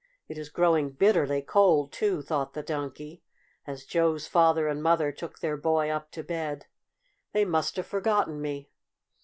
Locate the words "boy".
5.57-5.91